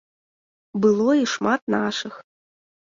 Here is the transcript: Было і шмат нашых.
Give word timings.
Было 0.85 1.11
і 1.23 1.31
шмат 1.35 1.61
нашых. 1.77 2.13